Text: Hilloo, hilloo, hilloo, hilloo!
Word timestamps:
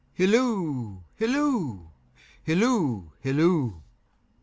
Hilloo, 0.17 1.03
hilloo, 1.19 1.91
hilloo, 2.47 3.11
hilloo! 3.23 3.83